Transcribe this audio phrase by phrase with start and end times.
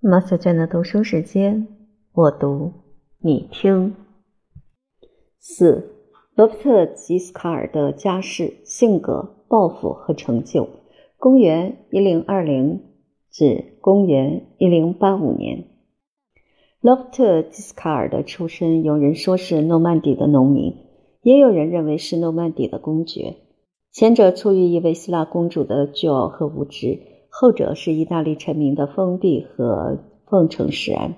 [0.00, 1.66] 马小娟的读书时间，
[2.12, 2.72] 我读，
[3.20, 3.94] 你听。
[5.38, 5.92] 四，
[6.34, 10.68] 罗伯特·吉斯卡尔的家世、性格、抱负和成就。
[11.16, 12.82] 公元一零二零
[13.30, 15.64] 至公元一零八五年，
[16.80, 20.74] 罗伯特·吉斯卡尔的出身，有人说是诺曼底的农民，
[21.22, 23.36] 也有人认为是诺曼底的公爵。
[23.90, 27.13] 前者出于一位希腊公主的骄傲和无知。
[27.36, 29.98] 后者是意大利臣民的封闭和
[30.28, 31.16] 奉承使然。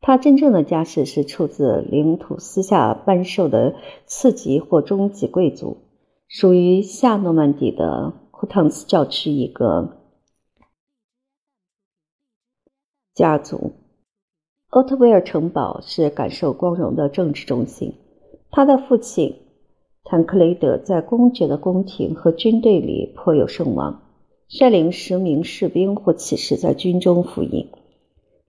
[0.00, 5.76] 他真正的家世是出自领土私下颁授的次级或中级贵族，
[6.26, 9.96] 属于下诺曼底的库汤斯教区一个
[13.14, 13.74] 家族。
[14.70, 17.94] 奥特维尔城堡是感受光荣的政治中心。
[18.50, 19.36] 他的父亲
[20.02, 24.02] 坦克雷德在公爵的宫廷和军队里颇有声望。
[24.54, 27.70] 率领十名士兵或骑士在军中服役。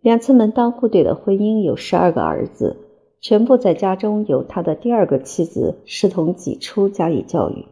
[0.02, 2.76] 两次门当户对的婚姻，有十二个儿子，
[3.22, 7.68] 全部在家中由他的第二个妻子视同己出加以教育。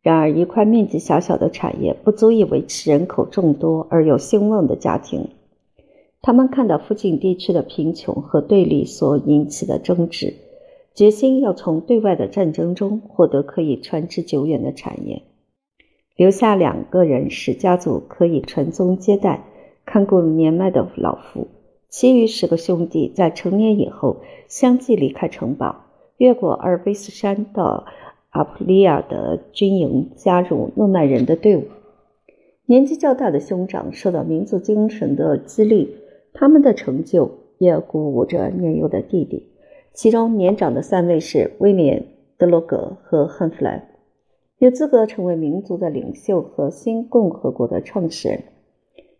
[0.00, 5.28] 然而，一块面积狭小的产业不足以维持人口众多而又兴旺的家庭。
[6.22, 10.36] 他们看到附近地区的贫穷和对立所引起的争执，
[10.94, 15.22] 决心要从对外的战争中获得可以传之久远的产业。
[16.20, 19.42] 留下两个人使家族可以传宗接代，
[19.86, 21.48] 看顾年迈的老父。
[21.88, 25.86] 其余十个兄弟在成年以后相继离开城堡，
[26.18, 27.86] 越过阿尔卑斯山到
[28.28, 31.64] 阿普利亚的军营，加入诺曼人的队伍。
[32.66, 35.96] 年纪较大的兄长受到民族精神的激励，
[36.34, 39.46] 他们的成就也鼓舞着年幼的弟弟。
[39.94, 42.04] 其中年长的三位是威廉、
[42.36, 43.86] 德罗格和汉弗莱。
[44.60, 48.42] 有资格成为民族的领袖和新共和国的创始人。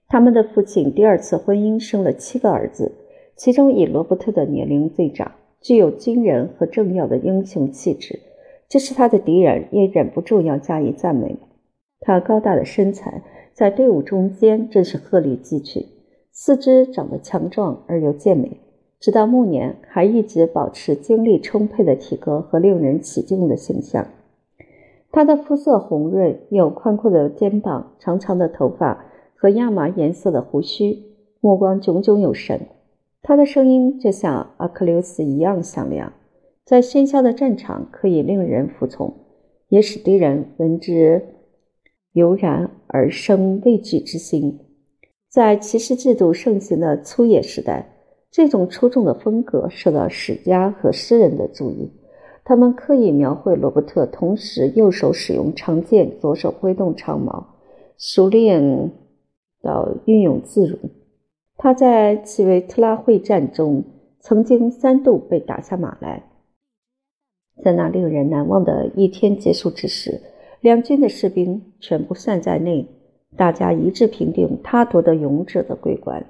[0.06, 2.92] 他们的父亲第二次婚姻生了七个儿子，
[3.36, 8.20] 其中以罗伯特的年龄最长，具有军人和政要的英雄气质。
[8.68, 11.38] 这是他的敌人也忍不住要加以赞美。
[12.00, 13.22] 他高大的身材
[13.54, 15.86] 在队伍中间真是鹤立鸡群，
[16.32, 18.60] 四肢长得强壮而又健美，
[19.00, 24.06] 直到暮年还一直保持精力充沛的体格和令人起敬的形象。
[25.12, 29.04] 他的肤色红润，有宽阔的肩膀、长长的头发
[29.34, 31.02] 和亚麻颜色的胡须，
[31.40, 32.60] 目光炯炯有神。
[33.22, 36.12] 他的声音就像阿克琉斯一样响亮，
[36.64, 39.12] 在喧嚣的战场可以令人服从，
[39.68, 41.20] 也使敌人闻之
[42.12, 44.60] 油然而生畏惧之心。
[45.28, 47.94] 在骑士制度盛行的粗野时代，
[48.30, 51.90] 这种出众的风格受到史家和诗人的注意。
[52.44, 57.46] 他们刻意描绘罗伯特同时右手使用长剑，左手挥动长矛，
[57.96, 58.90] 熟练
[59.62, 60.78] 到运用自如。
[61.56, 63.84] 他在奇维特拉会战中
[64.18, 66.24] 曾经三度被打下马来。
[67.62, 70.22] 在那令人难忘的一天结束之时，
[70.60, 72.88] 两军的士兵全部散在内，
[73.36, 76.26] 大家一致评定他夺得勇者的桂冠。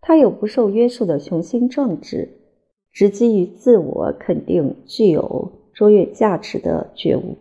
[0.00, 2.39] 他有不受约束的雄心壮志。
[2.92, 7.36] 只基于自我肯定，具有卓越价值的觉悟，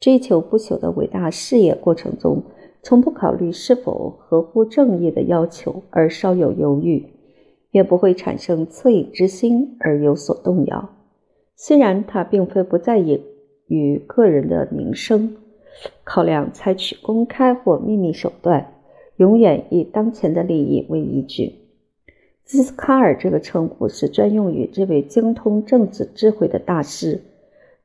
[0.00, 2.42] 追求不朽的伟大事业过程中，
[2.82, 7.06] 从不考虑是否合乎正义的要求而稍有犹豫，
[7.70, 10.90] 也不会产生恻隐之心而有所动摇。
[11.54, 13.22] 虽然他并非不在意
[13.66, 15.36] 与个人的名声
[16.04, 18.74] 考量，采取公开或秘密手段，
[19.16, 21.54] 永远以当前的利益为依据。
[22.50, 27.20] 基斯卡尔这个称呼是专用于这位精通政治智慧的大师，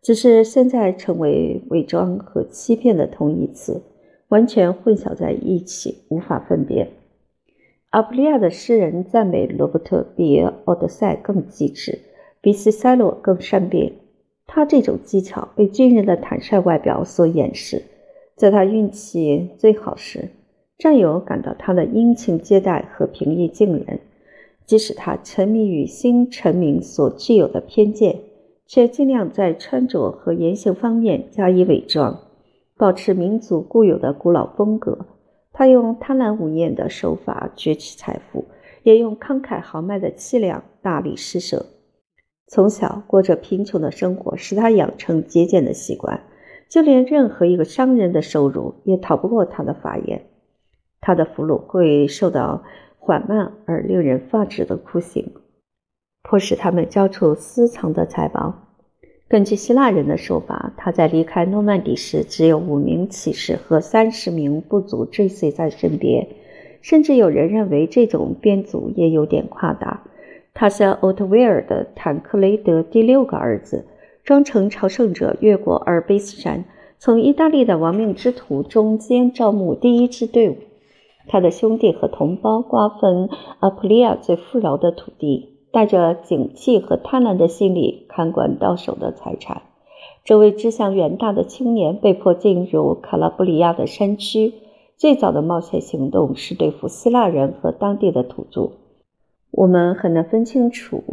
[0.02, 3.84] 只是现在成为伪装和欺骗的同义词，
[4.30, 6.88] 完全混淆在一起，无法分辨。
[7.92, 12.00] 阿普利亚的诗人赞美罗伯特比奥德赛更机智，
[12.42, 13.94] 比西塞罗更善变。
[14.48, 17.84] 他这种技巧被军人的坦率外表所掩饰。
[18.36, 20.30] 在他运气最好时，
[20.80, 24.00] 战友感到他的殷勤接待和平易近人。
[24.66, 28.22] 即使他沉迷于新臣民所具有的偏见，
[28.66, 32.20] 却尽量在穿着和言行方面加以伪装，
[32.76, 35.06] 保持民族固有的古老风格。
[35.54, 38.46] 他用贪婪无厌的手法攫取财富，
[38.82, 41.68] 也用慷慨豪迈的气量大力施舍。
[42.48, 46.22] 从小过着贫穷的生活，使他养成节俭的习惯。
[46.68, 50.26] 就连任何一个商人的收入也逃不过他的法眼。
[51.00, 52.64] 他的俘虏会受到。
[53.06, 55.32] 缓慢而令人发指的酷刑，
[56.24, 58.64] 迫使他们交出私藏的财宝。
[59.28, 66.28] 根据希腊人的说法，他在离开诺曼底时，只有五名骑士和三十名部族追随在身边，
[66.82, 70.02] 甚至有人认为这种编组也有点夸大。
[70.56, 73.86] 他是奥特维尔的坦克雷德第六个儿子，
[74.24, 76.66] 装成朝圣者越过阿尔卑斯山，
[76.98, 80.58] 从意大利的亡命之徒中间招募第一支队伍。
[81.28, 83.30] 他的兄弟和同胞瓜分
[83.60, 89.64] 阿普利亚最富饶的土地，带着警惕和贪婪的心理看管到手的财产。
[90.24, 94.54] 这位志向远大的青年被迫进入卡拉布里亚的山区。
[94.98, 98.72] 最早的冒险行动是对付希腊人和当地的土著。
[99.52, 101.04] 我们很难分清楚，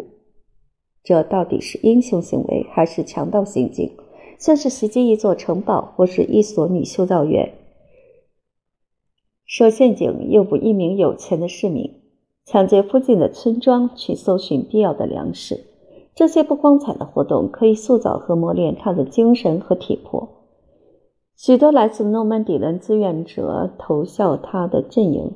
[1.03, 3.91] 这到底是英雄行为还是强盗行径，
[4.39, 7.53] 像是袭击一座城堡或是一所女修道院，
[9.53, 12.01] 设陷阱诱捕一名有钱的市民，
[12.47, 15.67] 抢劫附近的村庄去搜寻必要的粮食。
[16.15, 20.27] 这些不光彩的活动可以塑造和磨练他的精神和体魄。
[21.37, 25.33] 许多来自诺曼底人志愿者投效他的阵营。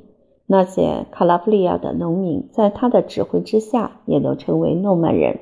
[0.47, 5.39] 那些卡拉布里亚的农民在他的指挥之下也都成为诺曼人。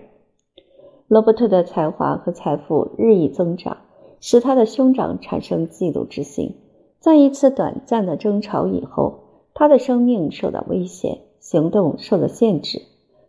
[1.08, 3.78] 罗伯特的才华和财富日益增长，
[4.20, 6.58] 使他的兄长产生嫉妒之心。
[7.06, 9.20] 在一次短暂的争吵以后，
[9.54, 12.82] 他的生命受到威胁，行动受到限制。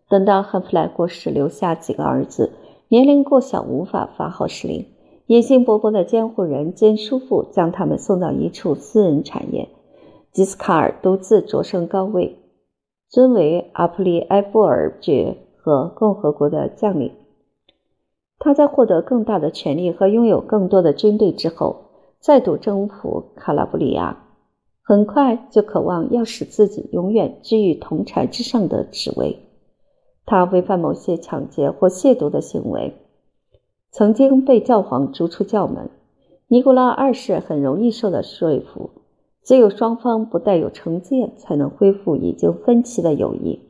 [0.09, 2.53] 等到汉弗莱过世，留下几个儿子，
[2.89, 4.87] 年龄过小，无法发号施令。
[5.27, 9.69] 野心勃勃的监护人兼叔父将他们送到一处私人产业。
[10.33, 12.39] 吉斯卡尔独自擢升高位，
[13.11, 17.13] 尊为阿普利埃布尔爵和共和国的将领。
[18.39, 21.86] 他在获得更大的权力和拥有更多的军队之后，
[22.27, 24.25] 再度征服卡拉布里亚，
[24.83, 29.39] 很快就渴望要使自己永远居于铜柴之上的职位。
[30.25, 32.97] 他违反某些抢劫或亵渎的行为，
[33.93, 35.89] 曾经被教皇逐出教门。
[36.49, 38.91] 尼古拉二世很容易受到说服。
[39.45, 43.61] 只有双方不带有成见，才能恢复已经分歧的友谊。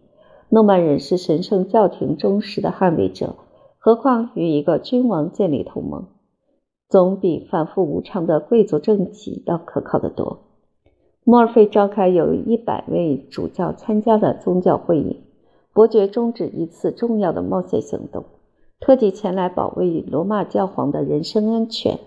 [0.49, 3.35] 诺曼人是神圣教廷忠实的捍卫者，
[3.77, 6.07] 何况与一个君王建立同盟，
[6.89, 10.45] 总比反复无常的贵族政体要可靠得多。
[11.25, 15.25] 莫尔菲召开有一百位主教参加的宗教会议，
[15.73, 18.25] 伯爵终止一次重要的冒险行动，
[18.79, 21.99] 特地前来保卫罗马教皇的人身安全，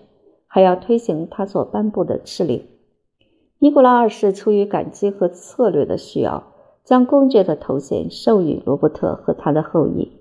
[0.46, 2.64] 还要推行他所颁布的敕令。
[3.58, 6.44] 尼古拉二世出于感激和策略的需要，
[6.82, 10.12] 将公爵的头衔授予罗伯特和他的后裔。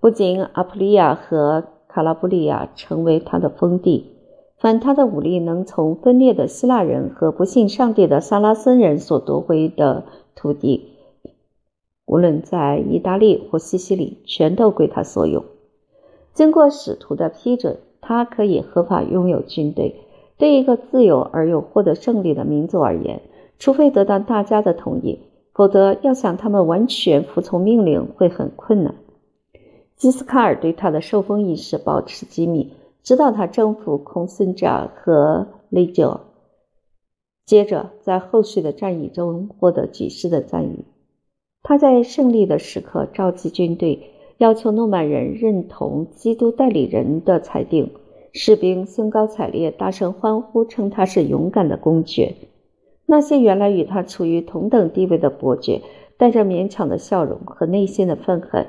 [0.00, 4.12] 不仅阿普利亚和卡拉布利亚成为他的封地，
[4.58, 10.04] 凡他的武力能从分裂的希腊人和不信上帝的萨拉森人所夺回的
[10.36, 10.92] 土地，
[12.06, 15.44] 无论在意大利或西西里，全都归他所有。
[16.34, 19.96] 经过使徒的批准，他可以合法拥有军队。
[20.36, 23.22] 对一个自由而又获得胜利的民族而言，
[23.58, 25.18] 除非得到大家的同意，
[25.52, 28.94] 否则要想他们完全服从命令会很困难。
[29.98, 32.72] 基斯卡尔对他的受封仪式保持机密，
[33.02, 36.20] 直到他征服孔森扎和雷焦，
[37.44, 40.84] 接着在后续的战役中获得举世的赞誉。
[41.64, 47.90] 他在胜利的时刻召集军队，要求诺曼人认同基督代理人的裁定。
[48.32, 52.36] 士兵兴高采烈，大声欢呼，称他是勇敢的公爵。
[53.04, 55.82] 那些原来与他处于同等地位的伯爵，
[56.16, 58.66] 带着勉强的笑容和内心的愤恨，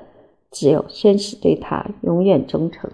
[0.52, 2.90] 只有宣誓对他永远忠诚。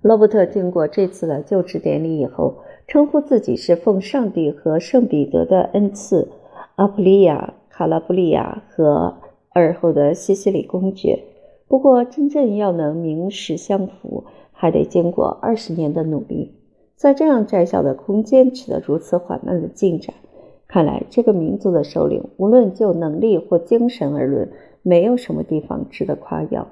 [0.00, 2.56] 罗伯特经过这次的就职典礼以后，
[2.86, 6.28] 称呼自己是奉上帝和圣彼得的恩赐，
[6.76, 9.18] 阿普利亚、卡拉布利亚和
[9.54, 11.22] 尔后的西西里公爵。
[11.68, 14.24] 不过，真正要能名实相符。
[14.54, 16.54] 还得经过二十年的努力，
[16.94, 20.14] 在这样窄小的空间取得如此缓慢的进展，
[20.68, 26.68] 看来这个民族的首领无论就能力或精神而论，没有什么地方值得夸耀。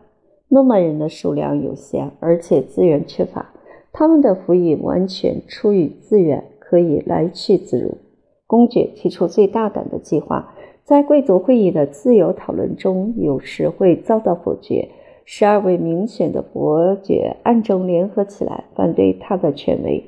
[0.48, 3.52] 诺曼人的数量有限，而且资源缺乏，
[3.92, 7.98] 他们的服役完全出于自愿，可以来去自如。
[8.46, 10.52] 公爵提出最大胆的计划，
[10.82, 14.88] 在贵族会议的自由讨论中，有时会遭到否决。
[15.24, 20.04] 十二位明显的伯爵暗中联合起来反对他的权威。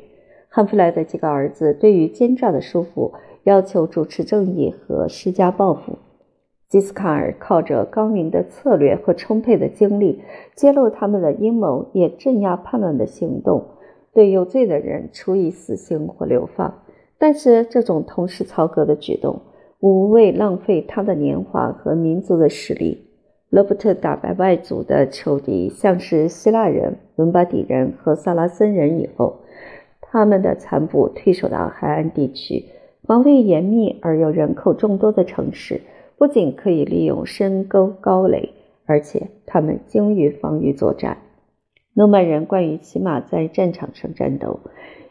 [0.49, 3.13] 汉弗莱的几个儿子对于奸诈的叔父
[3.45, 5.99] 要求主持正义和施加报复。
[6.73, 10.23] 基斯卡尔靠着高明的策略和充沛的精力
[10.55, 13.63] 揭露他们的阴谋，也镇压叛乱的行动，
[14.15, 16.83] 对有罪的人处以死刑或流放。
[17.19, 19.43] 但是这种同时操戈的举动
[19.81, 23.07] 无谓浪费他的年华和民族的实力。
[23.51, 29.41] 罗伯特打败外族的仇敌，像是希腊人、伦巴底人和萨拉森人以后，
[30.01, 32.65] 他们的残部退守到海岸地区，
[33.03, 35.83] 防卫严密而又人口众多的城市，
[36.23, 38.51] 不仅可以利用深沟高垒，
[38.87, 41.19] 而且他们精于防御作战。
[41.95, 44.61] 诺曼人惯于骑马在战场上战斗，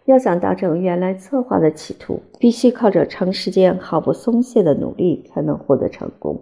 [0.06, 6.42] 要想达成原来策划的企图，必须靠着长时间毫不松懈的努力才能获得成功。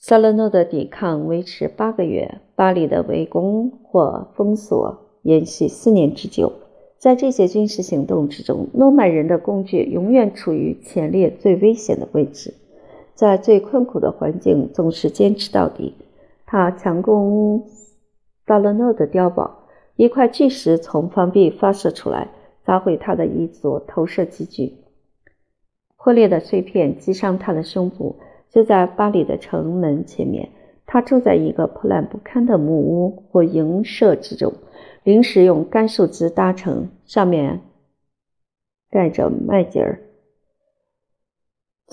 [0.00, 6.52] 萨勒诺的抵抗维持八个月，巴黎的围攻或封锁延续四年之久。
[6.98, 12.52] 在这些军事行动之中，诺曼人的工具永远处于前列最危险的位置，
[13.22, 15.94] 在最困苦的环境总是坚持到底。
[16.44, 17.68] 他强攻
[18.44, 22.32] 萨勒诺的碉堡，一块巨石从房壁发射出来，
[22.64, 24.74] 砸毁他的一座投射机具，
[25.96, 28.16] 破裂的碎片击伤他的胸部。
[28.50, 30.48] 就在巴黎的城门前面，
[30.84, 34.52] 他住在一个破烂不堪的木屋或营舍之中。
[35.04, 37.60] 临时用干树枝搭成，上面
[38.90, 40.00] 盖着麦秸儿，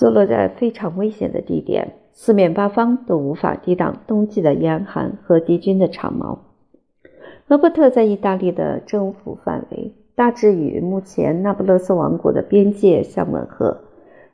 [0.00, 6.38] 坐落在非常危险的地点，四面八方都无法抵挡冬季的严寒和敌军的长矛。
[7.48, 13.76] 罗伯特在意大利的征服范围大致与目前那不勒斯王国的边界相吻合，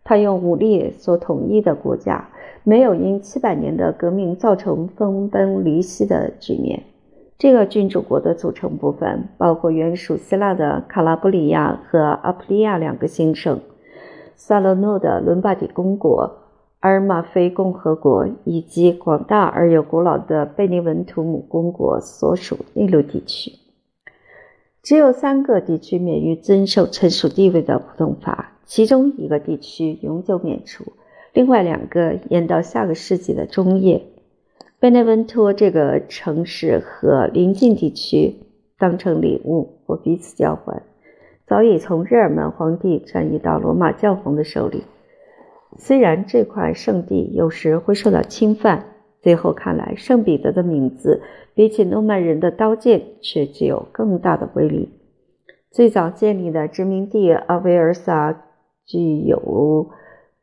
[0.05, 2.29] 他用武力所统一的国家
[2.63, 6.81] 没有因七百年的革命造成分崩离析的局面。
[7.37, 13.59] 这个君主国的组成部分包括原属希腊的卡拉布里亚和阿普利亚两个新省，
[14.37, 16.37] 萨勒诺的伦巴第公国、
[16.81, 23.53] 阿尔马菲共和国以及广大而又古老的贝尼文图姆公国所属内陆地区。
[24.83, 30.93] 只有三个地区免于遵守臣属地位的普通法，其中一个地区永久免除，
[31.33, 34.05] 另外两个延到下个世纪的中叶。
[34.79, 38.37] 贝内文托这个城市和邻近地区
[38.79, 40.83] 当成礼物或彼此交换，
[41.47, 44.83] 早已从日耳曼皇帝转移到罗马教皇的手里。
[45.79, 48.85] 虽然这块圣地有时会受到侵犯，
[49.21, 51.23] 最后看来，圣彼得的名字
[51.55, 54.91] 比起诺曼人的刀剑却具有更大的威力。
[55.71, 58.43] 最早建立的殖民地阿维尔萨
[58.87, 59.91] 具有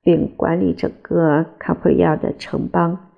[0.03, 3.09] 并管理整个卡普里亚的城邦。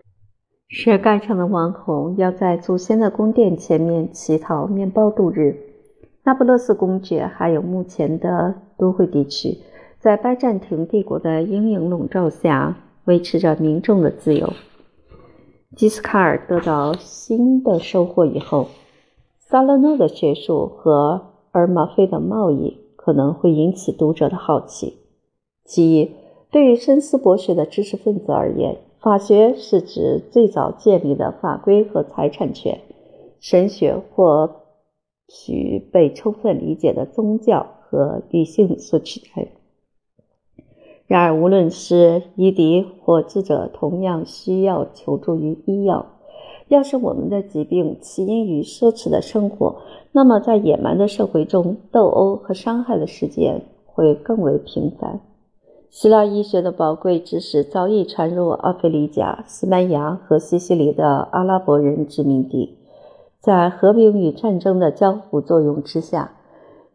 [0.70, 5.75] 是盖城的王侯要在祖先的宫殿前面乞讨面包度日。
[6.26, 9.60] 那不勒斯公爵还有目前的都会地区，
[10.00, 14.52] 在拜占庭帝国的阴影笼罩下，维持着民众的自由。
[15.76, 18.70] 吉斯卡尔得到新的收获以后，
[19.38, 24.98] 萨勒诺的学术和尔马菲的贸易可能会引起读者的好奇。
[25.64, 26.12] 其一，
[26.50, 28.78] 对于深思博学的知识分子而言。
[29.00, 32.80] 法学是指最早建立的法规和财产权，
[33.40, 34.64] 神学或
[35.28, 39.48] 许被充分理解的宗教和理性所取代。
[41.08, 46.08] 然而，无论是医敌或智者，同样需要求助于医药。
[46.68, 49.76] 要是我们的疾病起因于奢侈的生活，
[50.12, 55.20] 那么在野蛮的社会中，斗殴和伤害的事件会更为频繁。
[55.92, 62.80] 希腊医学的宝贵知识早已传入奥菲利加、西班牙和西西里的阿拉伯人殖民地。
[63.46, 66.32] 在和平与战争的交互作用之下，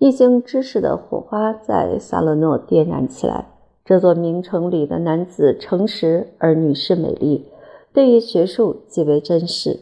[0.00, 3.46] 一经知识的火花在萨勒诺点燃起来。
[3.84, 7.46] 这座名城里的男子诚实，而女士美丽，
[7.92, 9.78] 对于学术极为珍视。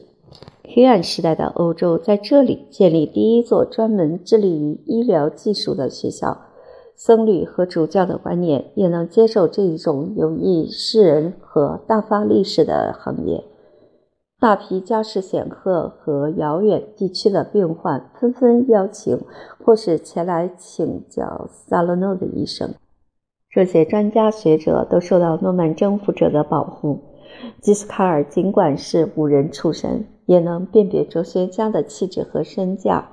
[0.62, 6.36] 黑暗时代的欧洲在这里建立第一座专门致力于医疗技术的学校。
[6.94, 13.42] 僧侣和主教的观念也能接受这一种有益世人和大发利市的行业。
[14.40, 19.20] 大批家世显赫和遥远地区的病患纷纷邀请
[19.64, 22.72] 或是前来请教萨勒诺的医生。
[23.50, 27.00] 这些专家学者都受到诺曼征服者的保护。
[27.60, 33.08] 吉斯卡尔尽管是武人出身，也能辨别哲学家的气质和身价。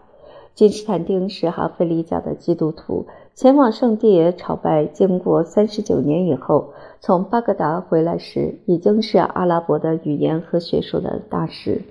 [0.54, 3.08] 君士坦丁是哈菲利教的基督徒。
[3.36, 6.70] 前往圣地朝拜，经过三十九年以后，
[7.02, 11.82] 从巴格达回来时，已经是阿拉伯的语言和学术的大师。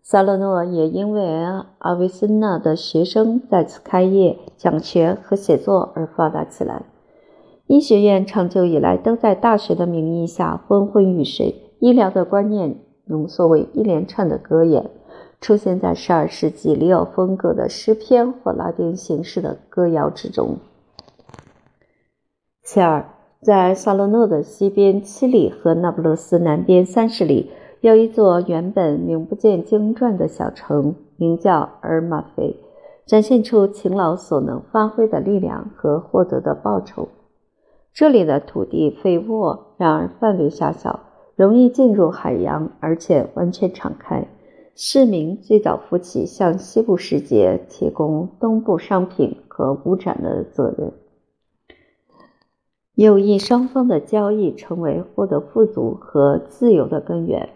[0.00, 1.44] 萨勒诺也因为
[1.78, 6.84] 阿维森纳的学生在此开业、讲学和写作而发达起来。
[7.66, 14.88] 医学院长久以来都在大学的名义下昏昏欲睡，医疗的观念浓缩为一连串的格言。
[15.40, 20.58] 出现在十二世纪里奥风格的诗篇或拉丁形式的歌谣之中。
[22.62, 23.04] 其二，
[23.42, 32.56] 在萨勒诺的西边七里和那不勒斯南边三十里，有一座原本名不见经传的小城，名叫尔马菲。
[33.06, 37.08] 展现出勤劳所能发挥的力量和获得的报酬。
[37.92, 41.00] 这里的土地肥沃，然而范围狭小，
[41.34, 44.28] 容易进入海洋，而且完全敞开。
[44.74, 50.92] 市民最早负起向西部世界提供东部商品和物产的责任。
[52.94, 57.50] 友谊双方的交易成为获得富足和自由的根源。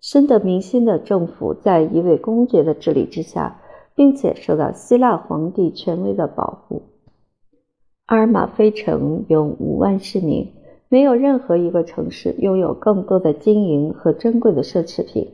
[0.00, 3.60] 深得民心的政府在一位公爵的治理之下，
[3.96, 6.82] 并且受到希腊皇帝权威的保护。
[8.06, 10.52] 阿尔马菲城有五万市民，
[10.88, 15.32] 没有任何一个城市拥有更多的金银和珍贵的奢侈品。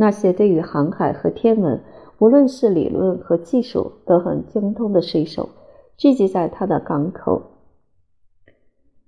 [0.00, 1.80] 那些对于航海和天文，
[2.20, 5.48] 无论是理论和技术都很精通的水手，
[5.96, 7.42] 聚集在他的港口。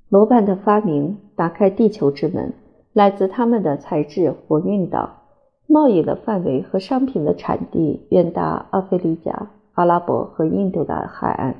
[0.08, 2.52] 罗盘的发明打开地球之门，
[2.92, 5.18] 来自他们的材质或运岛。
[5.68, 11.54] 贸易的范围和商品的产地远达阿非利加、阿拉伯和印度的海岸。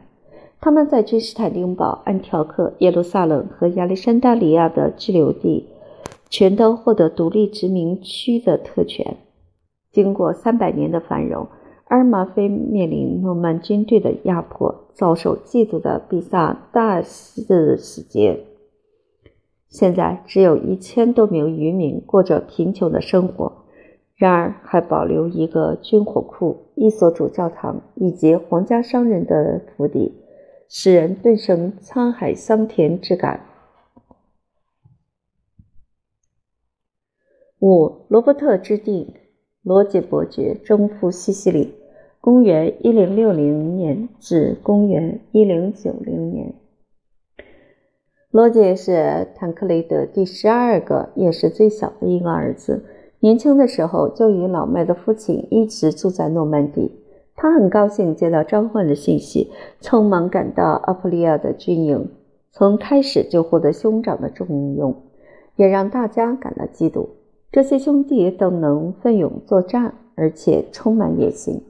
[0.60, 5.68] 他们在君士坦丁堡、安条克、耶路撒冷和亚历山大里亚的居留地，
[6.30, 9.18] 全都获得独立殖民区的特权。
[9.90, 11.49] 经过三百年的繁荣，
[11.87, 18.46] 阿尔马菲面临诺曼军队的压迫，遭受嫉妒的比萨大肆洗劫。
[19.68, 23.64] 现在只有一千多名渔民过着贫穷的生活，
[24.14, 30.14] 然而还保留一个军火库、一所主教堂以及皇家商人的府邸。
[30.68, 33.40] 使人顿生沧海桑田之感。
[37.60, 39.16] 五罗伯特之弟，
[39.62, 41.74] 罗杰伯爵征服西西里，
[42.18, 46.54] 公元一零六零年至公元一零九零年。
[48.30, 52.86] 罗杰是坦克雷德第十二个，也是最小的一个儿子。
[53.18, 56.90] 年轻的时候就与老迈的父亲一直住在诺曼底。
[57.36, 59.50] 他很高兴接到召唤的信息，
[59.82, 62.08] 匆忙赶到阿普利亚的军营。
[62.52, 64.94] 从开始就获得兄长的重用，
[65.56, 67.06] 也让大家感到嫉妒。
[67.52, 71.63] 这些兄弟都能奋勇作战，而且充满野心。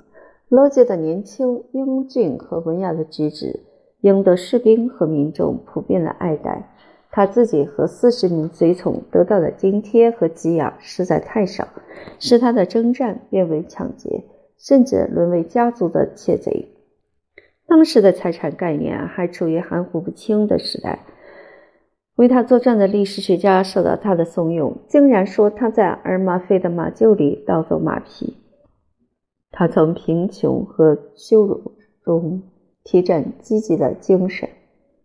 [0.48, 3.60] 罗杰的年轻、英俊和文雅的举止，
[4.02, 6.74] 赢得士兵和民众普遍的爱戴。
[7.10, 11.66] 他自己和四十名随从得到的津贴和给养实在太少，
[12.18, 14.24] 使他的征战变为抢劫。
[14.58, 16.68] 甚至沦为家族的窃贼。
[17.66, 20.98] 当时的财产概念还处于含糊不清的时代。
[22.20, 28.36] 为他作战的历史学家受到他的怂恿，竟然说他在尔马菲的马厩里盗走马匹。
[29.50, 31.72] 他从贫穷和羞辱
[32.04, 32.42] 中
[32.84, 34.46] 提振积极的精神，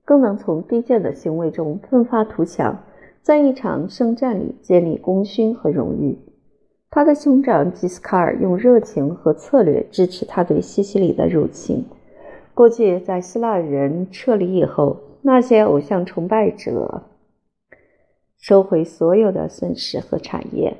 [0.03, 2.83] 更能从低贱的行为中奋发图强，
[3.21, 6.19] 在一场圣战里建立功勋和荣誉。
[6.91, 11.85] 他的兄长吉斯卡尔用热情和策略支持他对西西里的入侵。
[12.53, 14.97] 过去，在希腊人撤离以后，
[15.27, 17.01] 那些偶像崇拜者
[18.37, 20.77] 收回所有的损失和产业。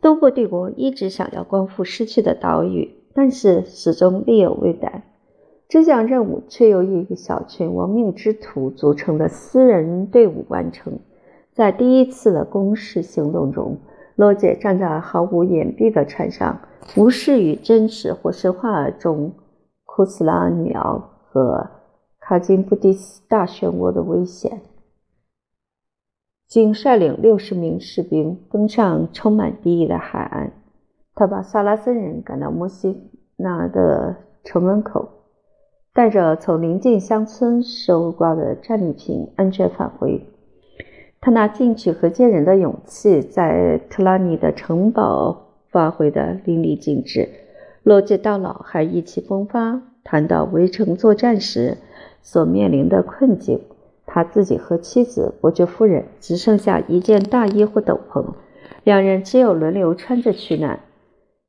[0.00, 5.02] 东部帝国一直想要光复失去的岛屿，但是始终力有未逮。
[5.68, 10.98] 这项任务却由一个小群亡命之徒组成的私人队伍完成。
[11.52, 13.76] 在第一次的攻势行动中。
[14.16, 16.58] 罗杰站在毫无掩蔽的船上，
[16.96, 19.32] 无视于真实或神话中
[19.84, 21.70] 库斯拉女奥和
[22.28, 24.60] 卡金布迪斯大漩涡的危险。
[26.46, 30.52] 仅率领六十名士兵登上充满敌意的海岸，
[31.14, 33.00] 他把萨拉森人赶到墨西
[33.36, 34.14] 拿的
[34.44, 35.08] 城门口，
[35.94, 40.26] 带着从邻近乡村收刮的战利品，安全返回。
[41.22, 47.26] 他拿进取和坚韧的勇气，在特拉尼的城堡发挥的淋漓尽致。
[47.84, 51.78] 罗杰到老还意气风发，谈到围城作战时
[52.22, 53.60] 所面临的困境。
[54.06, 58.24] 他自己和妻子伯爵夫人只剩下一件大衣或斗篷，
[58.84, 60.80] 两人只有轮流穿着取暖。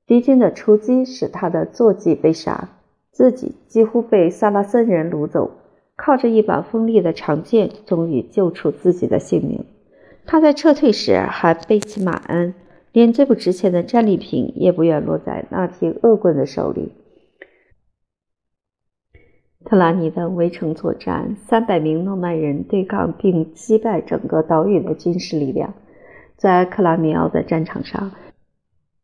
[0.05, 2.69] 敌军的出击使他的坐骑被杀，
[3.11, 5.51] 自己几乎被萨拉森人掳走。
[5.95, 9.65] 靠着一把锋利的长剑，终于救出自己的性命。
[10.25, 12.53] 他在撤退时还背起马鞍，
[12.93, 16.93] 连最不值钱的战利品也不愿落在那批恶棍的手里。
[19.65, 25.73] 特拉尼的围城作战，三百名诺曼人对抗并击败整个岛屿的军事力量。
[26.37, 28.11] 在克拉米奥的战场上，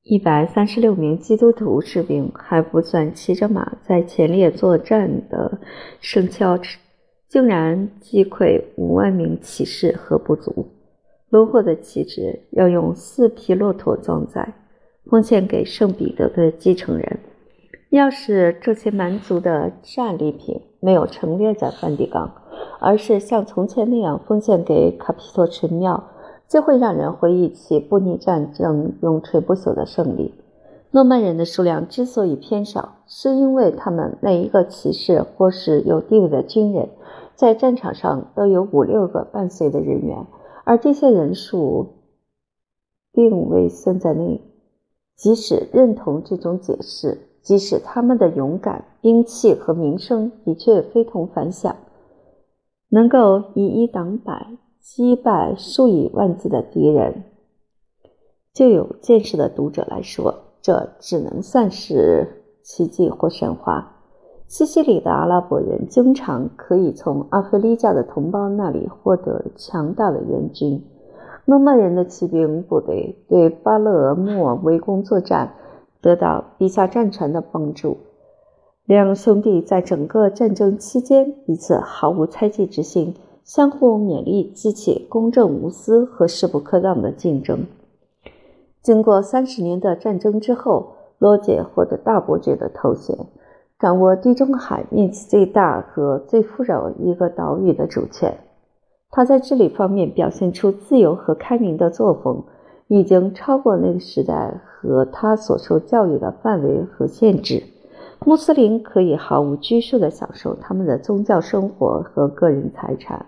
[0.03, 5.59] 一百三十六名基督徒士兵，还不算骑着马在前列作战的
[5.99, 6.77] 圣乔治。
[7.27, 10.71] 竟然击溃五万名骑士和部族，
[11.29, 14.53] 罗获的旗帜要用四匹骆驼装载，
[15.09, 17.19] 奉献给圣彼得的继承人。
[17.95, 22.31] 要是这些蛮族的战利品没有陈列在梵蒂冈，
[22.79, 26.03] 而是像从前那样奉献给卡皮托神庙，
[26.47, 30.33] 就会让人回忆起布匿战争永垂不朽的胜利。
[30.91, 36.89] 诺曼人的数量之所以偏少，是因为他们每一个骑士或是有地位的军人，
[37.35, 40.25] 在战场上都有五六个伴随的人员，
[40.63, 41.95] 而这些人数
[43.11, 44.41] 并未算在内。
[45.15, 51.75] 即使认同这种解释，即使他们的勇敢、兵器和名声的确非同凡响，
[52.89, 57.23] 能够以一挡百，击败数以万计的敌人，
[58.51, 60.33] 就有见识的读者来说。
[60.63, 63.91] 这只能算是奇迹或神话。
[64.47, 70.83] 西西里的阿拉伯人经常可以从阿非利加的同胞那里获得强大的援军。
[71.45, 75.53] 诺曼人的骑兵部队对巴勒莫围攻作战
[76.05, 77.97] 得到地下战船的帮助。
[78.85, 87.65] 两兄弟在整个战争期间彼此毫无猜忌之心，相互勉励，激起公正无私和势不可挡的竞争。
[88.83, 93.17] 经过三十年的战争之后，罗杰获得大伯爵的头衔，
[93.79, 98.37] 掌握地中海面积最大和最富饶一个岛屿的主权。
[99.09, 102.43] 他在治理方面表现出自由和开明的作风，
[102.87, 107.63] 已经超过那个时代和他所受教育的范围和限制。
[108.25, 113.25] 穆斯林可以毫无拘束地享受他们的宗教生活和个人财产。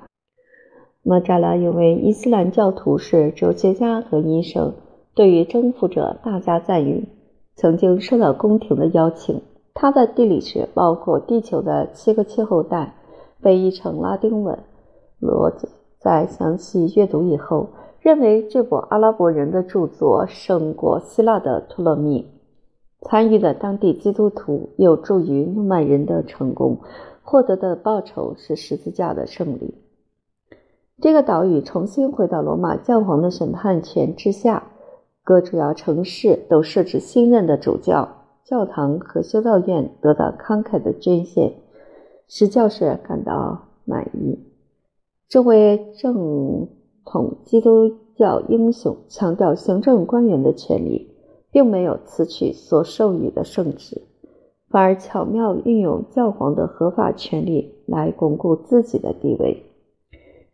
[1.04, 4.74] 莫扎拉因为伊斯兰教徒是哲学家和医生。
[5.14, 7.08] 对于征服者大加赞誉，
[7.56, 9.42] 曾经受到宫廷的邀请。
[9.74, 12.94] 他的地理学包括地球的七个气候带，
[13.42, 14.60] 被译成拉丁文。
[15.20, 15.52] 罗
[16.00, 17.70] 在详细阅读以后，
[18.08, 22.26] 认为这部阿拉伯人的著作胜过希腊的托勒密。
[23.02, 26.78] 参与的当地基督徒有助于诺曼人的成功，
[27.22, 29.76] 获得的报酬是十字架的胜利。
[31.02, 34.64] 这个岛屿重新回到罗马教皇的审判权之下。
[35.26, 38.08] 各主要城市都设置新任的主教，
[38.46, 41.56] 教堂和修道院得到慷慨的捐献，
[42.30, 44.40] 使教士感到满意。
[45.28, 46.70] 这位正
[47.10, 51.10] 统基督教英雄强调行政官员的权利，
[51.52, 54.02] 并没有辞去所授予的圣职，
[54.70, 59.64] 反而巧妙运用教皇的合法权利来巩固自己的地位。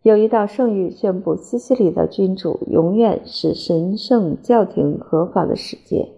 [0.04, 6.10] 有一道圣谕宣布，西西里的君主永远是神圣教廷合法的世界，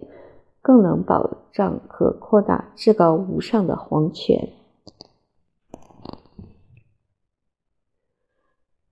[0.60, 4.48] 更能保障和扩大至高无上的皇权。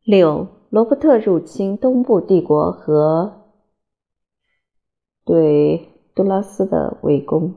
[0.05, 3.45] 六，罗伯特入侵东部帝国和
[5.25, 7.55] 对杜拉斯的围攻。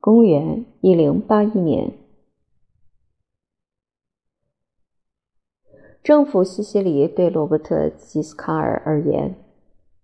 [0.00, 1.92] 公元一零八一年。
[6.02, 9.34] 征服西西里对罗伯特·吉斯卡尔而言，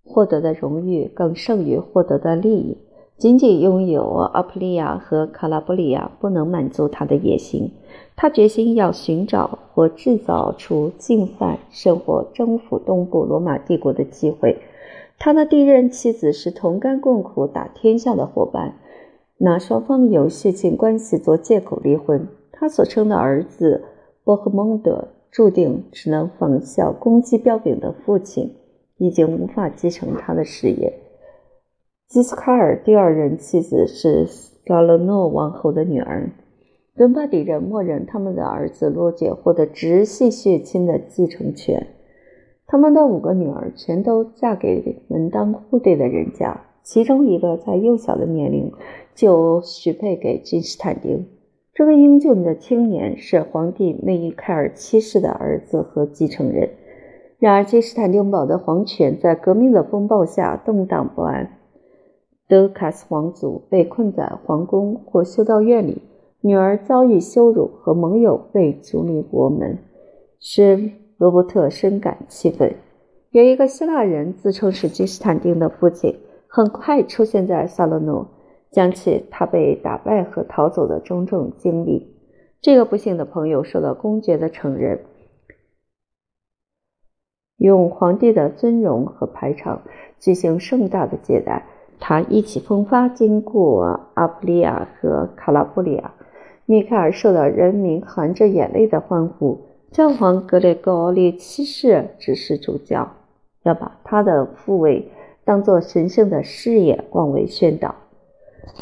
[0.04, 2.76] 获得的荣誉更胜于获得的利益。
[3.16, 7.70] 仅仅拥有阿普利亚和卡拉布里亚不能满足他的野心。
[8.16, 14.59] 他决心要寻找或制造出进犯甚或征服东部罗马帝国的机会。
[15.18, 18.75] 他的第一任妻子是同甘共苦打天下的伙伴，
[19.38, 22.27] 拿双方有血亲关系做借口离婚。
[22.51, 23.85] 他所生的儿子
[24.25, 25.09] 波赫蒙德。
[25.33, 28.55] 注定只能仿效攻击彪炳的父亲，
[28.98, 30.92] 已经无法继承他的事业。
[32.12, 34.29] 基斯卡尔第二任妻子是
[34.66, 36.31] 高勒诺王后的女儿。
[36.94, 41.87] 伦巴底人默认他们的儿子罗杰获得直系血亲的继承权。
[42.66, 48.70] 他们的五个女儿全都嫁给门当户对的人家，其中一个在幼小的年龄
[49.14, 51.27] 就许配给君士坦丁。
[51.72, 56.68] 这位英俊的青年是皇帝内伊凯尔七世的儿子和继承人。
[57.38, 61.53] 然而，君士坦丁堡的皇权在革命的风暴下动荡不安。
[62.53, 66.03] 德卡斯皇族被困在皇宫或修道院里，
[66.43, 69.79] 女儿遭遇羞辱和盟友被逐离国门，
[70.38, 72.75] 使罗伯特深感气愤。
[73.31, 76.15] 有一个希腊人自称是君士坦丁的父亲，
[76.47, 78.29] 很快出现在萨勒诺。
[78.71, 82.15] 讲起他被打败和逃走的种种经历，
[82.61, 85.01] 这个不幸的朋友受到公爵的承认，
[87.57, 89.81] 用皇帝的尊荣和排场
[90.19, 91.67] 进行盛大的接待。
[92.00, 96.12] 他意气风发，经过阿普利亚和卡拉布里亚，
[96.66, 99.61] 米凯尔受到人民含着眼泪的欢呼。
[99.90, 103.12] 教皇格雷高利七世指示主教，
[103.62, 105.11] 要把他的复位
[105.44, 107.94] 当做神圣的事业，广为宣导。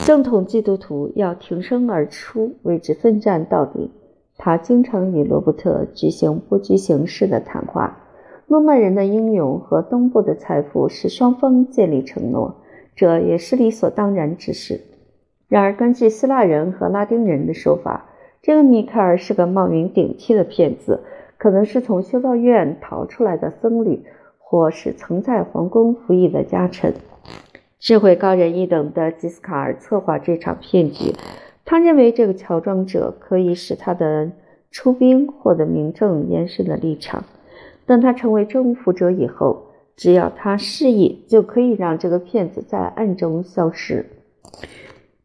[0.06, 3.90] 正统基督徒要挺身而出，为之奋战到底。
[4.38, 7.98] 他经常与罗伯特举行不拘形式的谈话。
[8.46, 12.54] 诺曼人的英勇和东部的财富使双方建立承诺，
[13.00, 14.82] 这也是理所当然之事。
[15.48, 18.10] 然而，根据希腊人和拉丁人的说法，
[18.42, 21.00] 这个米凯尔是个冒名顶替的骗子，
[21.38, 24.04] 可能是从修道院逃出来的僧侣，
[24.36, 26.92] 或是曾在皇宫服役的家臣。
[27.78, 31.14] 智慧高人一等的吉斯卡尔策划这场骗局。
[31.64, 34.30] 他认为这个乔装者可以使他的
[34.70, 37.24] 出兵获得名正言顺的立场。
[37.86, 39.69] 当他成为征服者以后，
[40.00, 44.06] 只要他示意，就可以让这个骗子在暗中消失。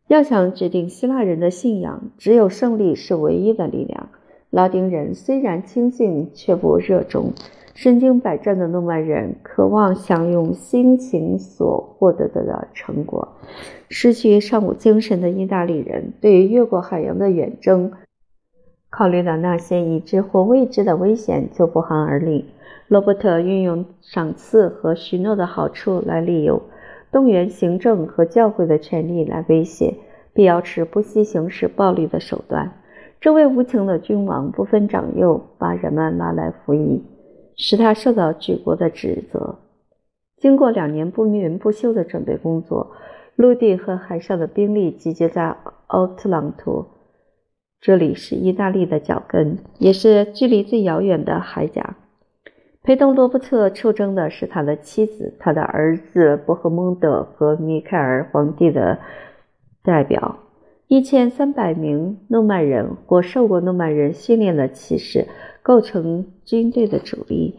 [0.09, 4.09] 要想决定希腊人的信仰，只有胜利是唯一的力量。
[4.49, 7.31] 拉丁人虽然轻信，却不热衷。
[7.73, 13.29] 身经百战的诺曼人渴望享用辛勤所获得的的成果，
[13.87, 17.93] 失去尚武精神的意大利人对于越过海洋的远征，
[18.89, 22.43] 考虑到那些已知或未知的危险，就不寒而栗。
[22.87, 26.61] 罗伯特运用赏赐和许诺的好处来利诱，
[27.11, 29.95] 动员行政和教会的权力来威胁，
[30.33, 32.71] 必要时不惜行使暴力的手段。
[33.19, 37.03] 这位无情的君王不分长幼，把人们拉来服役。
[37.57, 39.59] 使他受到举国的指责。
[40.35, 42.91] 经过两年不眠不休的准备工作，
[43.37, 45.55] 陆地和海上的兵力集结在
[45.87, 46.85] 奥特朗托，
[47.79, 51.81] 这里是意大利的脚跟，也是距离最遥远的海角。
[52.85, 58.99] 陪同罗伯特出征的是他的妻子、他的儿子伯赫蒙德和米凯尔皇帝的
[59.83, 60.37] 代表。
[60.87, 65.27] 一千三百名诺曼人或受过诺曼人训练的骑士
[65.63, 67.55] 构成军队的主力，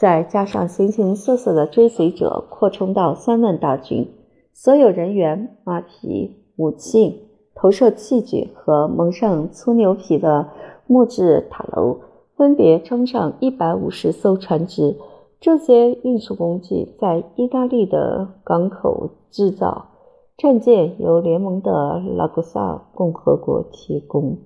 [0.00, 4.10] 再加上形形色色的追随者，扩充到三万大军。
[4.54, 10.48] 所有人员、马匹、武器、投射器具和蒙上粗牛皮的
[10.86, 12.00] 木质塔楼，
[12.36, 14.96] 分别装上一百五十艘船只。
[15.40, 19.88] 这些运输工具在意大利的港口制造。
[20.36, 24.38] 战舰由联盟的拉古萨共和国提供。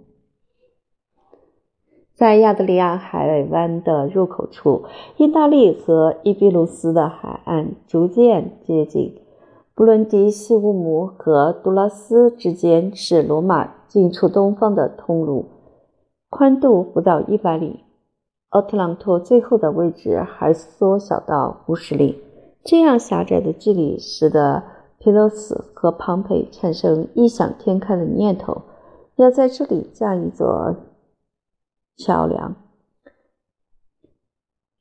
[2.15, 4.83] 在亚得里亚海湾的入口处，
[5.17, 9.15] 意大利和伊比鲁斯的海岸逐渐接近。
[9.75, 15.47] 布伦迪西乌姆和杜拉斯之间是罗马进出东方的通路，
[16.29, 17.85] 宽度不到一百里。
[18.51, 22.23] 奥特朗托最后的位置还缩小到五十里。
[22.65, 24.63] 这样狭窄的距离使得。
[25.01, 28.63] 皮洛斯和庞培产生异想天开的念头，
[29.15, 30.75] 要在这里架一座
[31.97, 32.57] 桥梁。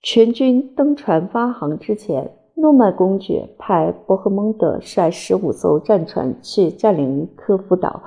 [0.02, 8.02] 全军登船发航之前，诺曼公爵派伯赫蒙德率十五艘战船去占领科夫岛，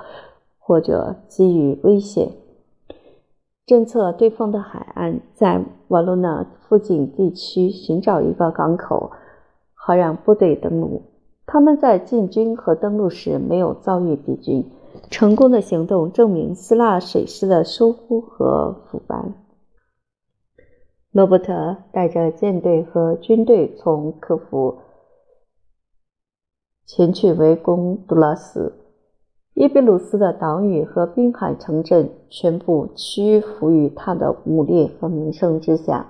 [0.59, 2.29] 或者给予威胁，
[3.65, 9.11] 侦测对方的海岸，在瓦罗纳附近地区寻找一个港口，
[9.73, 11.03] 好让部队登陆。
[11.45, 14.69] 他们在进军和登陆时没有遭遇敌军，
[15.09, 19.23] 成功的行动证明希腊水师的疏忽和腐败。
[21.11, 24.79] 罗伯特带着舰队和军队从科夫
[26.85, 28.80] 前去围攻杜拉斯，
[29.53, 36.07] 伊比鲁斯的岛屿和滨海城镇全部屈服于他的武力和名声之下。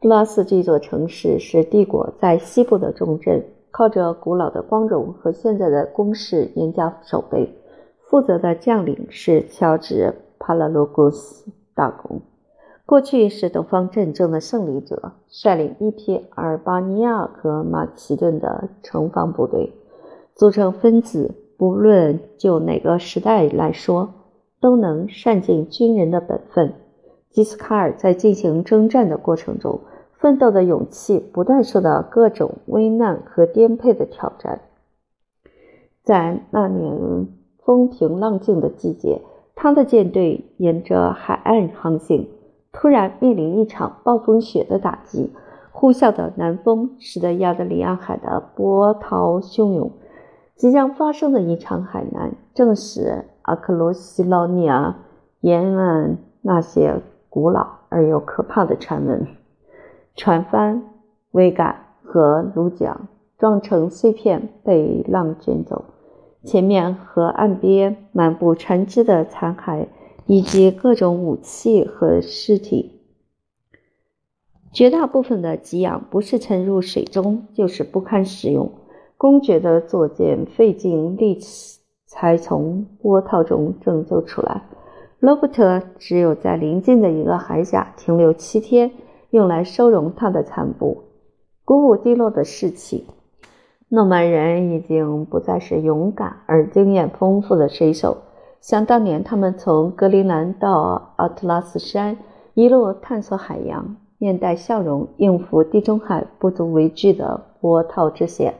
[0.00, 3.44] 杜拉斯这座城市是帝国在西部的重镇。
[3.74, 7.56] 靠着古老的光荣和现在的攻势严加守备，
[8.04, 9.94] 负责的将领是乔治·
[10.38, 12.20] 帕拉罗古斯大公，
[12.84, 19.72] 过去是东方战争的胜利者，率领一批阿尔巴尼亚和马其顿的城防部队，
[20.34, 24.14] 组成分子，不论就哪个时代来说，
[24.60, 26.74] 都能善尽军人的本分。
[27.30, 29.78] 吉斯卡尔在进行征战的过程中。
[30.10, 34.62] 奋斗的勇气不断受到各种危难和颠沛的挑战。
[36.02, 37.28] 在那年
[37.64, 39.20] 风平浪静的季节，
[39.54, 42.28] 他的舰队沿着海岸航行，
[42.72, 45.30] 突然面临一场暴风雪的打击。
[45.70, 49.92] 呼啸的南风使得亚得里亚海的波涛汹涌。
[50.62, 54.96] 即将发生的一场海难，正是阿克罗西劳尼亚
[55.40, 59.26] 沿岸那些古老而又可怕的传闻。
[60.14, 60.84] 船帆、
[61.32, 65.84] 桅杆和橹桨撞成碎片，被浪卷走。
[66.44, 69.88] 前面和岸边满布船只的残骸，
[70.26, 73.00] 以及各种武器和尸体。
[74.72, 78.70] 绝大部分的给养不是沉入水中，就是不堪使用。
[79.22, 84.64] 公爵的坐舰费尽力气才从波涛中拯救出来。
[85.20, 88.90] 罗伯特只有在临近的一个海峡停留七天，
[89.30, 91.04] 用来收容他的残部。
[91.64, 93.06] 鼓舞低落的士气，
[93.90, 98.16] 诺曼人已经不再是勇敢而经验丰富的水手。
[98.60, 102.18] 想当年，他们从格陵兰到奥特拉斯山，
[102.54, 108.54] 一路探索海洋，面带笑容应付地中海不足为惧的波涛之险。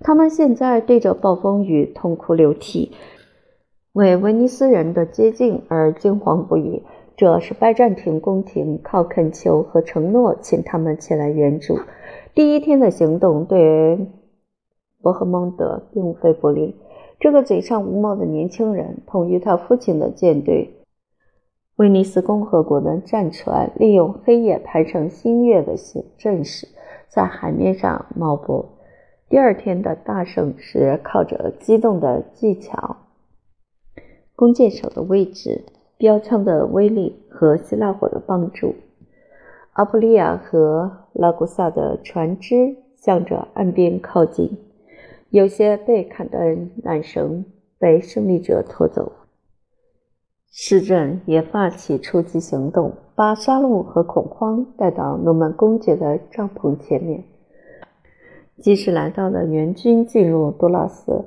[0.00, 2.92] 他们现在对着暴风雨痛哭流涕，
[3.92, 6.82] 为威尼斯人的接近而惊惶不已。
[7.16, 11.80] 这是拜占庭宫廷靠恳求和承诺请他们前来援助。
[12.32, 14.06] 第一天的行动对
[15.02, 16.76] 伯赫蒙德并非不利。
[17.18, 20.84] 这个嘴上无毛的年轻人，同于他父亲的舰队——
[21.74, 26.68] 威尼斯共和国的战船，利用黑夜排成星月的形阵势，
[27.08, 28.77] 在海面上冒波。
[29.28, 32.96] 第二天的大胜是靠着机动的技巧、
[34.34, 35.66] 弓箭手的位置、
[35.98, 38.74] 标枪的威力和希腊火的帮助。
[39.72, 44.56] 阿普利亚和拉古萨的船只向着岸边靠近。
[45.28, 47.44] 有些被砍断缆绳，
[47.78, 49.12] 被胜利者拖走。
[50.50, 57.24] 市镇也发起出击行动，把杀戮和恐慌带到诺曼公爵的帐篷前面。
[58.60, 61.24] 即使来到了援军进入多拉斯，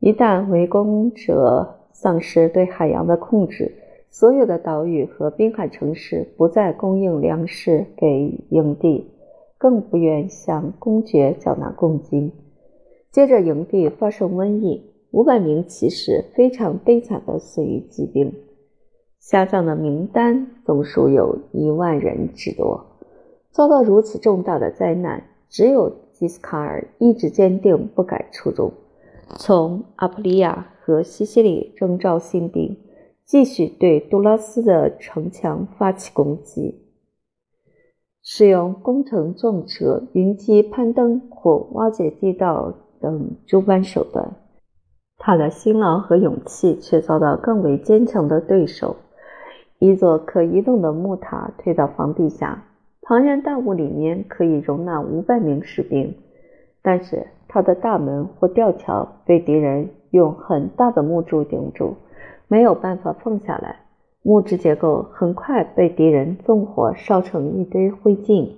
[0.00, 3.74] 一旦围攻者丧失对海洋的控制，
[4.10, 9.12] 所有的岛屿和滨海城市不再供应粮食给营地。
[9.58, 12.30] 更不愿向公爵缴纳贡金。
[13.10, 18.34] 接着，营地发生瘟疫，五百名骑士非常悲惨的死于疾病。
[19.18, 22.98] 下葬的名单总数有一万人之多。
[23.50, 28.72] 遭到如此重大的灾难，只有吉斯卡尔意志坚定，不改初衷，
[29.36, 32.76] 从阿普利亚和西西里征召新兵，
[33.24, 36.82] 继续对杜拉斯的城墙发起攻击。
[38.22, 44.36] 使用工程撞车、云梯攀登或挖掘地道等诸般手段，
[45.16, 48.96] 他的辛劳和勇气却遭到更为坚强的对手。
[49.78, 52.64] 一座可移动的木塔推到房地下，
[53.08, 56.16] 庞然大物里面可以容纳五百名士兵，
[56.82, 61.94] 但是它的大门或吊桥被敌人用很大的木柱顶住，
[62.48, 63.76] 没有办法放下来。
[64.22, 68.50] 木质结构很快被敌人纵火烧成一堆灰烬。